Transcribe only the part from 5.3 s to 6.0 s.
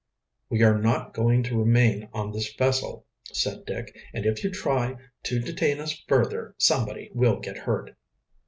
detain us